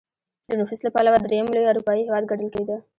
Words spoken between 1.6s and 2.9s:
اروپايي هېواد ګڼل کېده.